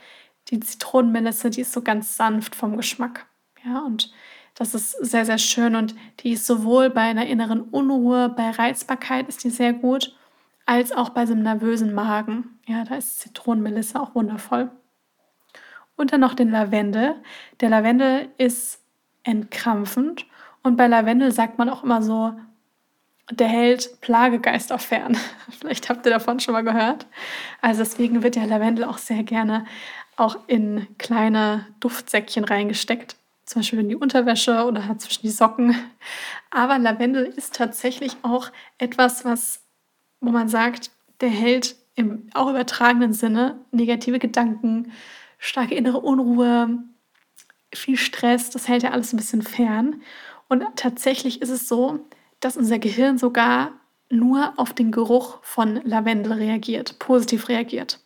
die 0.48 0.60
Zitronenmelisse, 0.60 1.50
die 1.50 1.62
ist 1.62 1.72
so 1.72 1.82
ganz 1.82 2.16
sanft 2.16 2.54
vom 2.54 2.76
Geschmack. 2.76 3.26
Ja, 3.64 3.80
und 3.80 4.12
das 4.54 4.74
ist 4.74 4.92
sehr, 4.92 5.24
sehr 5.24 5.38
schön 5.38 5.76
und 5.76 5.94
die 6.20 6.32
ist 6.32 6.46
sowohl 6.46 6.90
bei 6.90 7.02
einer 7.02 7.26
inneren 7.26 7.60
Unruhe, 7.60 8.28
bei 8.28 8.50
Reizbarkeit 8.50 9.28
ist 9.28 9.44
die 9.44 9.50
sehr 9.50 9.72
gut, 9.72 10.16
als 10.66 10.92
auch 10.92 11.10
bei 11.10 11.26
so 11.26 11.32
einem 11.32 11.42
nervösen 11.42 11.94
Magen. 11.94 12.58
Ja, 12.66 12.84
da 12.84 12.96
ist 12.96 13.20
Zitronenmelisse 13.20 14.00
auch 14.00 14.14
wundervoll. 14.14 14.70
Und 16.00 16.14
dann 16.14 16.20
noch 16.22 16.32
den 16.32 16.50
Lavendel. 16.50 17.14
Der 17.60 17.68
Lavendel 17.68 18.30
ist 18.38 18.80
entkrampfend 19.22 20.24
und 20.62 20.78
bei 20.78 20.86
Lavendel 20.86 21.30
sagt 21.30 21.58
man 21.58 21.68
auch 21.68 21.84
immer 21.84 22.00
so, 22.00 22.32
der 23.30 23.48
hält 23.48 24.00
Plagegeister 24.00 24.78
fern. 24.78 25.18
Vielleicht 25.60 25.90
habt 25.90 26.06
ihr 26.06 26.12
davon 26.12 26.40
schon 26.40 26.54
mal 26.54 26.64
gehört. 26.64 27.06
Also 27.60 27.82
deswegen 27.82 28.22
wird 28.22 28.36
der 28.36 28.46
Lavendel 28.46 28.84
auch 28.84 28.96
sehr 28.96 29.24
gerne 29.24 29.66
auch 30.16 30.38
in 30.46 30.86
kleine 30.96 31.66
Duftsäckchen 31.80 32.44
reingesteckt. 32.44 33.16
Zum 33.44 33.60
Beispiel 33.60 33.80
in 33.80 33.90
die 33.90 33.96
Unterwäsche 33.96 34.64
oder 34.64 34.96
zwischen 34.96 35.20
die 35.20 35.28
Socken. 35.28 35.76
Aber 36.50 36.78
Lavendel 36.78 37.26
ist 37.26 37.56
tatsächlich 37.56 38.16
auch 38.22 38.50
etwas, 38.78 39.26
was, 39.26 39.66
wo 40.20 40.30
man 40.30 40.48
sagt, 40.48 40.92
der 41.20 41.28
hält 41.28 41.76
im 41.94 42.30
auch 42.32 42.48
übertragenen 42.48 43.12
Sinne 43.12 43.60
negative 43.70 44.18
Gedanken, 44.18 44.92
starke 45.40 45.74
innere 45.74 46.00
Unruhe, 46.00 46.84
viel 47.74 47.96
Stress, 47.96 48.50
das 48.50 48.68
hält 48.68 48.84
ja 48.84 48.90
alles 48.90 49.12
ein 49.12 49.16
bisschen 49.16 49.42
fern. 49.42 50.02
Und 50.48 50.64
tatsächlich 50.76 51.42
ist 51.42 51.48
es 51.48 51.66
so, 51.66 52.06
dass 52.38 52.56
unser 52.56 52.78
Gehirn 52.78 53.18
sogar 53.18 53.72
nur 54.10 54.52
auf 54.58 54.72
den 54.72 54.92
Geruch 54.92 55.38
von 55.42 55.80
Lavendel 55.84 56.32
reagiert, 56.32 56.98
positiv 56.98 57.48
reagiert. 57.48 58.00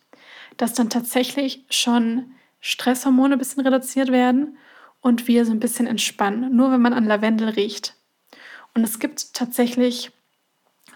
Dass 0.57 0.73
dann 0.73 0.89
tatsächlich 0.89 1.65
schon 1.69 2.31
Stresshormone 2.61 3.33
ein 3.33 3.39
bisschen 3.39 3.63
reduziert 3.63 4.11
werden 4.11 4.57
und 5.01 5.27
wir 5.27 5.45
so 5.45 5.51
ein 5.51 5.59
bisschen 5.59 5.87
entspannen, 5.87 6.55
nur 6.55 6.71
wenn 6.71 6.81
man 6.81 6.93
an 6.93 7.05
Lavendel 7.05 7.49
riecht. 7.49 7.95
Und 8.73 8.83
es 8.83 8.99
gibt 8.99 9.33
tatsächlich 9.33 10.11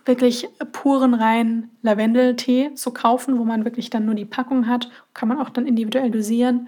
wirklich 0.09 0.49
puren 0.73 1.13
reinen 1.13 1.71
Lavendeltee 1.81 2.73
zu 2.73 2.91
kaufen, 2.91 3.39
wo 3.39 3.45
man 3.45 3.63
wirklich 3.63 3.89
dann 3.89 4.05
nur 4.05 4.15
die 4.15 4.25
Packung 4.25 4.67
hat, 4.67 4.91
kann 5.13 5.29
man 5.29 5.39
auch 5.39 5.49
dann 5.49 5.65
individuell 5.65 6.11
dosieren. 6.11 6.67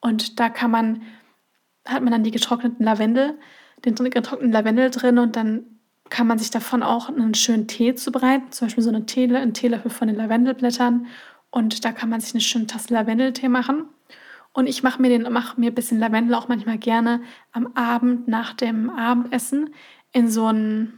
Und 0.00 0.40
da 0.40 0.48
kann 0.48 0.70
man, 0.70 1.02
hat 1.84 2.02
man 2.02 2.12
dann 2.12 2.24
die 2.24 2.30
getrockneten 2.30 2.82
Lavendel, 2.82 3.38
den 3.84 3.94
getrockneten 3.94 4.52
Lavendel 4.52 4.90
drin 4.90 5.18
und 5.18 5.36
dann 5.36 5.66
kann 6.08 6.26
man 6.26 6.38
sich 6.38 6.50
davon 6.50 6.82
auch 6.82 7.10
einen 7.10 7.34
schönen 7.34 7.66
Tee 7.66 7.94
zubereiten, 7.94 8.50
zum 8.50 8.66
Beispiel 8.66 8.84
so 8.84 8.88
eine 8.90 9.04
Tee, 9.04 9.24
einen 9.34 9.52
Teelöffel 9.52 9.90
von 9.90 10.08
den 10.08 10.16
Lavendelblättern. 10.16 11.06
Und 11.50 11.84
da 11.84 11.92
kann 11.92 12.08
man 12.08 12.20
sich 12.20 12.32
eine 12.32 12.40
schöne 12.40 12.66
Tasse 12.66 12.94
Lavendeltee 12.94 13.48
machen. 13.48 13.84
Und 14.52 14.66
ich 14.66 14.82
mache 14.82 15.00
mir, 15.02 15.08
den, 15.08 15.30
mach 15.30 15.56
mir 15.56 15.70
ein 15.70 15.74
bisschen 15.74 15.98
Lavendel 15.98 16.34
auch 16.34 16.48
manchmal 16.48 16.78
gerne 16.78 17.20
am 17.52 17.68
Abend 17.74 18.28
nach 18.28 18.54
dem 18.54 18.90
Abendessen 18.90 19.74
in 20.12 20.30
so 20.30 20.46
ein, 20.46 20.97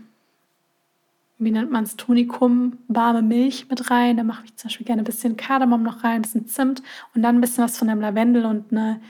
wie 1.40 1.50
nennt 1.50 1.70
man 1.70 1.84
es, 1.84 1.96
Tonikum, 1.96 2.78
warme 2.88 3.22
Milch 3.22 3.68
mit 3.68 3.90
rein. 3.90 4.16
Da 4.16 4.22
mache 4.22 4.44
ich 4.44 4.56
zum 4.56 4.68
Beispiel 4.68 4.86
gerne 4.86 5.02
ein 5.02 5.06
bisschen 5.06 5.36
Kardamom 5.36 5.82
noch 5.82 6.04
rein, 6.04 6.16
ein 6.16 6.22
bisschen 6.22 6.46
Zimt 6.46 6.82
und 7.14 7.22
dann 7.22 7.36
ein 7.36 7.40
bisschen 7.40 7.64
was 7.64 7.78
von 7.78 7.88
dem 7.88 8.00
Lavendel 8.00 8.44
und 8.44 8.70
eine 8.70 9.00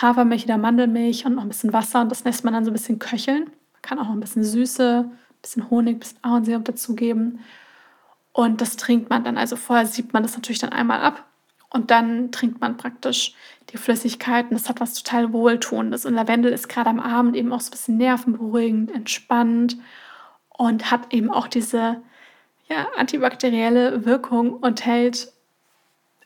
Hafermilch 0.00 0.44
oder 0.44 0.58
Mandelmilch 0.58 1.26
und 1.26 1.34
noch 1.34 1.42
ein 1.42 1.48
bisschen 1.48 1.72
Wasser. 1.72 2.02
Und 2.02 2.10
das 2.10 2.24
lässt 2.24 2.44
man 2.44 2.54
dann 2.54 2.64
so 2.64 2.70
ein 2.70 2.74
bisschen 2.74 2.98
köcheln. 2.98 3.44
Man 3.44 3.82
kann 3.82 3.98
auch 3.98 4.04
noch 4.04 4.12
ein 4.12 4.20
bisschen 4.20 4.44
Süße 4.44 5.10
bisschen 5.42 5.68
Honig, 5.68 6.00
bisschen 6.00 6.18
Ahornsirup 6.22 6.64
dazugeben. 6.64 7.40
Und 8.32 8.60
das 8.60 8.76
trinkt 8.76 9.10
man 9.10 9.24
dann, 9.24 9.36
also 9.36 9.56
vorher 9.56 9.86
siebt 9.86 10.14
man 10.14 10.22
das 10.22 10.34
natürlich 10.34 10.60
dann 10.60 10.72
einmal 10.72 11.00
ab 11.00 11.24
und 11.68 11.90
dann 11.90 12.32
trinkt 12.32 12.60
man 12.60 12.78
praktisch 12.78 13.34
die 13.70 13.76
Flüssigkeiten. 13.76 14.56
Das 14.56 14.68
hat 14.68 14.80
was 14.80 14.94
total 14.94 15.32
Wohltuendes. 15.32 16.06
Und 16.06 16.14
Lavendel 16.14 16.52
ist 16.52 16.68
gerade 16.68 16.88
am 16.88 17.00
Abend 17.00 17.36
eben 17.36 17.52
auch 17.52 17.60
so 17.60 17.68
ein 17.68 17.72
bisschen 17.72 17.96
nervenberuhigend, 17.98 18.90
entspannt 18.90 19.76
und 20.62 20.92
hat 20.92 21.12
eben 21.12 21.28
auch 21.28 21.48
diese 21.48 22.00
ja, 22.68 22.86
antibakterielle 22.96 24.04
Wirkung 24.04 24.52
und 24.52 24.86
hält 24.86 25.32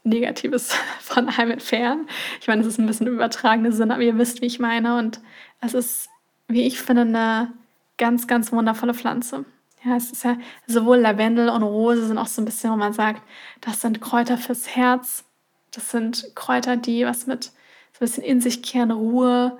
Negatives 0.04 0.74
von 1.00 1.30
einem 1.30 1.58
fern. 1.58 2.06
Ich 2.42 2.46
meine, 2.46 2.62
das 2.62 2.72
ist 2.72 2.78
ein 2.78 2.84
bisschen 2.84 3.06
übertragene 3.06 3.72
Sinn, 3.72 3.90
aber 3.90 4.02
ihr 4.02 4.18
wisst, 4.18 4.42
wie 4.42 4.46
ich 4.46 4.58
meine. 4.58 4.98
Und 4.98 5.20
es 5.62 5.72
ist, 5.72 6.10
wie 6.48 6.66
ich 6.66 6.82
finde, 6.82 7.02
eine 7.02 7.52
ganz, 7.96 8.26
ganz 8.26 8.52
wundervolle 8.52 8.92
Pflanze. 8.92 9.46
Ja, 9.82 9.96
es 9.96 10.12
ist 10.12 10.22
ja 10.22 10.36
sowohl 10.66 10.98
Lavendel 10.98 11.48
und 11.48 11.62
Rose 11.62 12.06
sind 12.06 12.18
auch 12.18 12.26
so 12.26 12.42
ein 12.42 12.44
bisschen, 12.44 12.70
wo 12.70 12.76
man 12.76 12.92
sagt, 12.92 13.22
das 13.62 13.80
sind 13.80 14.02
Kräuter 14.02 14.36
fürs 14.36 14.68
Herz. 14.76 15.24
Das 15.70 15.90
sind 15.90 16.32
Kräuter, 16.34 16.76
die 16.76 17.06
was 17.06 17.26
mit 17.26 17.44
so 17.44 17.50
ein 17.50 18.00
bisschen 18.00 18.22
in 18.22 18.42
sich 18.42 18.62
kehren, 18.62 18.90
Ruhe, 18.90 19.56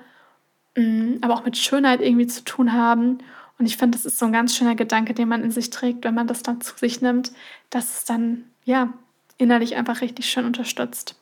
mm, 0.75 1.15
aber 1.21 1.33
auch 1.33 1.45
mit 1.45 1.57
Schönheit 1.57 1.99
irgendwie 1.99 2.27
zu 2.27 2.43
tun 2.43 2.73
haben. 2.73 3.17
Und 3.59 3.65
ich 3.65 3.77
finde, 3.77 3.97
das 3.97 4.05
ist 4.05 4.19
so 4.19 4.25
ein 4.25 4.33
ganz 4.33 4.55
schöner 4.55 4.75
Gedanke, 4.75 5.13
den 5.13 5.27
man 5.27 5.43
in 5.43 5.51
sich 5.51 5.69
trägt, 5.69 6.03
wenn 6.03 6.13
man 6.13 6.27
das 6.27 6.43
dann 6.43 6.61
zu 6.61 6.77
sich 6.77 7.01
nimmt, 7.01 7.31
dass 7.69 7.97
es 7.97 8.05
dann, 8.05 8.45
ja, 8.65 8.93
innerlich 9.37 9.75
einfach 9.75 10.01
richtig 10.01 10.29
schön 10.29 10.45
unterstützt. 10.45 11.15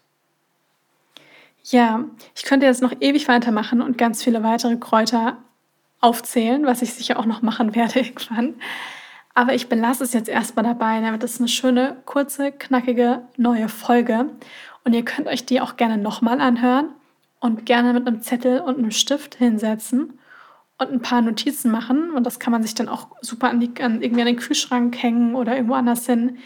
Ja, 1.63 2.03
ich 2.35 2.43
könnte 2.43 2.65
jetzt 2.65 2.81
noch 2.81 2.93
ewig 2.99 3.27
weitermachen 3.27 3.81
und 3.81 3.97
ganz 3.97 4.23
viele 4.23 4.43
weitere 4.43 4.77
Kräuter 4.77 5.37
aufzählen, 5.99 6.65
was 6.65 6.81
ich 6.81 6.93
sicher 6.93 7.17
auch 7.17 7.25
noch 7.25 7.41
machen 7.41 7.73
werde 7.75 7.99
irgendwann. 8.01 8.55
Aber 9.33 9.53
ich 9.53 9.67
belasse 9.67 10.03
es 10.03 10.13
jetzt 10.13 10.29
erstmal 10.29 10.63
dabei, 10.63 11.01
damit 11.01 11.23
es 11.23 11.39
eine 11.39 11.49
schöne, 11.49 11.97
kurze, 12.05 12.51
knackige 12.51 13.23
neue 13.37 13.67
Folge. 13.67 14.29
Und 14.83 14.93
ihr 14.93 15.03
könnt 15.03 15.27
euch 15.27 15.45
die 15.45 15.59
auch 15.59 15.77
gerne 15.77 15.97
nochmal 15.97 16.39
anhören 16.39 16.89
und 17.39 17.65
gerne 17.65 17.93
mit 17.93 18.07
einem 18.07 18.21
Zettel 18.21 18.61
und 18.61 18.77
einem 18.77 18.91
Stift 18.91 19.35
hinsetzen 19.35 20.19
und 20.77 20.91
ein 20.91 21.01
paar 21.01 21.21
Notizen 21.21 21.71
machen. 21.71 22.11
Und 22.11 22.25
das 22.25 22.39
kann 22.39 22.51
man 22.51 22.63
sich 22.63 22.75
dann 22.75 22.89
auch 22.89 23.07
super 23.21 23.49
an, 23.49 23.59
die, 23.59 23.71
an 23.81 24.01
irgendwie 24.01 24.21
an 24.21 24.27
den 24.27 24.37
Kühlschrank 24.37 25.01
hängen 25.01 25.35
oder 25.35 25.55
irgendwo 25.55 25.75
anders 25.75 26.05
hin, 26.05 26.37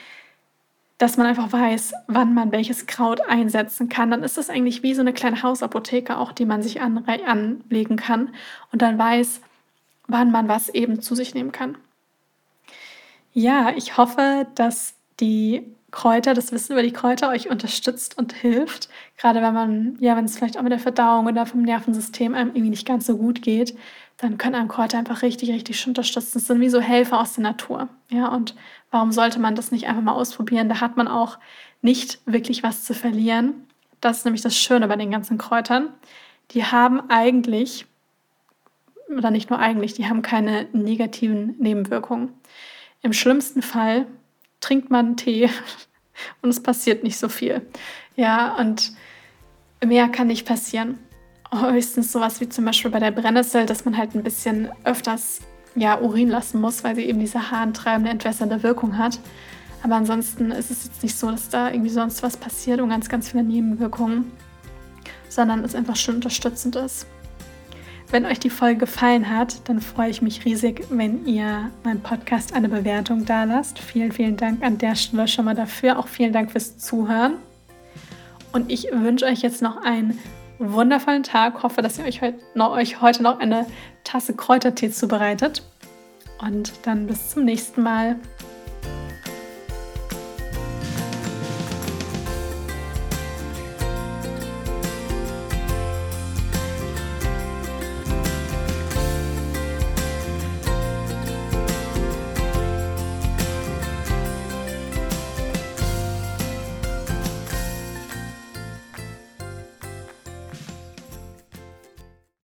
dass 0.98 1.18
man 1.18 1.28
einfach 1.28 1.52
weiß, 1.52 1.94
wann 2.08 2.34
man 2.34 2.52
welches 2.52 2.86
Kraut 2.86 3.22
einsetzen 3.22 3.90
kann. 3.90 4.12
Dann 4.12 4.24
ist 4.24 4.38
das 4.38 4.50
eigentlich 4.50 4.84
wie 4.84 4.94
so 4.94 5.02
eine 5.02 5.14
kleine 5.14 5.42
Hausapotheke 5.42 6.18
auch, 6.18 6.34
die 6.34 6.46
man 6.46 6.62
sich 6.62 6.82
anlegen 6.82 7.96
kann 7.96 8.34
und 8.72 8.82
dann 8.82 8.98
weiß, 8.98 9.42
wann 10.08 10.32
man 10.32 10.48
was 10.48 10.70
eben 10.70 11.02
zu 11.02 11.16
sich 11.16 11.34
nehmen 11.34 11.52
kann. 11.52 11.78
Ja, 13.34 13.72
ich 13.76 13.96
hoffe, 13.98 14.48
dass 14.56 14.96
die 15.20 15.64
Kräuter, 15.92 16.34
das 16.34 16.52
Wissen 16.52 16.74
über 16.74 16.84
die 16.84 16.94
Kräuter 16.94 17.30
euch 17.30 17.50
unterstützt 17.50 18.18
und 18.18 18.34
hilft. 18.34 18.90
Gerade 19.18 19.42
wenn 19.42 19.54
man, 19.54 19.98
ja, 20.00 20.16
wenn 20.16 20.26
es 20.26 20.38
vielleicht 20.38 20.58
auch 20.58 20.62
mit 20.62 20.72
der 20.72 20.80
Verdauung 20.80 21.28
oder 21.28 21.46
vom 21.46 21.62
Nervensystem 21.62 22.36
einem 22.36 22.50
irgendwie 22.50 22.70
nicht 22.70 22.88
ganz 22.88 23.06
so 23.06 23.18
gut 23.18 23.42
geht, 23.42 23.78
dann 24.18 24.38
können 24.38 24.56
einem 24.56 24.68
Kräuter 24.68 24.98
einfach 24.98 25.22
richtig, 25.22 25.52
richtig 25.52 25.88
unterstützen. 25.88 26.32
Das 26.34 26.48
sind 26.48 26.60
wie 26.60 26.70
so 26.70 26.80
Helfer 26.80 27.20
aus 27.20 27.34
der 27.34 27.44
Natur. 27.44 27.88
Ja, 28.10 28.28
und 28.28 28.56
warum 28.92 29.12
sollte 29.12 29.40
man 29.40 29.56
das 29.56 29.72
nicht 29.72 29.88
einfach 29.88 30.02
mal 30.02 30.14
ausprobieren? 30.14 30.70
Da 30.70 30.82
hat 30.82 30.98
man 30.98 31.08
auch 31.08 31.38
nicht 31.82 32.20
wirklich 32.26 32.64
was 32.64 32.84
zu 32.84 32.94
verlieren. 32.94 33.68
Das 34.02 34.20
ist 34.20 34.26
nämlich 34.26 34.42
das 34.42 34.58
Schöne 34.58 34.88
bei 34.88 34.96
den 34.96 35.12
ganzen 35.12 35.38
Kräutern. 35.38 35.90
Die 36.52 36.66
haben 36.66 37.10
eigentlich 37.10 37.86
oder 39.18 39.32
nicht 39.32 39.50
nur 39.50 39.60
eigentlich, 39.60 39.94
die 39.94 40.08
haben 40.08 40.22
keine 40.22 40.68
negativen 40.72 41.56
Nebenwirkungen. 41.60 42.34
Im 43.02 43.14
schlimmsten 43.14 43.62
Fall 43.62 44.06
trinkt 44.60 44.90
man 44.90 45.18
Tee 45.18 45.50
und 46.42 46.50
es 46.50 46.62
passiert 46.62 47.04
nicht 47.04 47.18
so 47.18 47.30
viel. 47.30 47.62
Ja, 48.16 48.56
und 48.58 48.92
mehr 49.86 50.10
kann 50.10 50.28
nicht 50.28 50.46
passieren. 50.48 51.00
Höchstens 51.52 52.12
sowas 52.12 52.42
wie 52.42 52.50
zum 52.50 52.66
Beispiel 52.66 52.92
bei 52.92 53.00
der 53.00 53.12
Brennnessel, 53.12 53.66
dass 53.66 53.86
man 53.86 53.98
halt 53.98 54.14
ein 54.14 54.24
bisschen 54.24 54.70
öfters 54.84 55.42
ja, 55.76 56.00
Urin 56.00 56.30
lassen 56.30 56.62
muss, 56.62 56.84
weil 56.84 56.96
sie 56.96 57.04
eben 57.04 57.20
diese 57.20 57.52
harntreibende, 57.52 58.12
entwässernde 58.12 58.62
Wirkung 58.62 58.98
hat. 58.98 59.20
Aber 59.82 59.96
ansonsten 59.96 60.52
ist 60.52 60.72
es 60.72 60.86
jetzt 60.86 61.04
nicht 61.04 61.18
so, 61.18 61.32
dass 61.32 61.50
da 61.50 61.72
irgendwie 61.72 61.90
sonst 61.90 62.22
was 62.22 62.38
passiert 62.38 62.82
und 62.82 62.90
ganz, 62.90 63.08
ganz 63.10 63.30
viele 63.30 63.44
Nebenwirkungen. 63.44 64.32
sondern 65.30 65.64
es 65.64 65.76
einfach 65.76 65.96
schon 65.96 66.16
unterstützend 66.16 66.76
ist. 66.76 67.06
Wenn 68.12 68.26
euch 68.26 68.40
die 68.40 68.50
Folge 68.50 68.80
gefallen 68.80 69.30
hat, 69.30 69.70
dann 69.70 69.82
freue 69.82 70.10
ich 70.10 70.24
mich 70.24 70.44
riesig, 70.44 70.84
wenn 70.90 71.28
ihr 71.28 71.70
meinem 71.84 72.02
Podcast 72.02 72.54
eine 72.54 72.68
Bewertung 72.68 73.24
da 73.24 73.44
lasst. 73.44 73.78
Vielen, 73.78 74.12
vielen 74.12 74.36
Dank 74.36 74.64
an 74.64 74.80
der 74.80 74.96
Stelle 74.96 75.28
schon 75.28 75.46
mal 75.46 75.54
dafür. 75.54 76.00
Auch 76.00 76.08
vielen 76.08 76.34
Dank 76.34 76.52
fürs 76.52 76.80
Zuhören. 76.80 77.34
Und 78.52 78.72
ich 78.72 78.88
wünsche 78.92 79.26
euch 79.26 79.42
jetzt 79.42 79.62
noch 79.62 79.78
einen 79.84 80.18
wundervollen 80.58 81.22
Tag. 81.22 81.62
Hoffe, 81.62 81.84
dass 81.84 82.00
ihr 82.00 82.06
euch, 82.06 82.24
heut 82.24 82.34
noch, 82.56 82.72
euch 82.72 83.00
heute 83.00 83.22
noch 83.22 83.40
eine 83.40 83.68
Tasse 84.04 84.36
Kräutertee 84.36 84.90
zubereitet. 84.90 85.62
Und 86.42 86.74
dann 86.88 87.06
bis 87.06 87.30
zum 87.30 87.46
nächsten 87.46 87.84
Mal. 87.84 88.16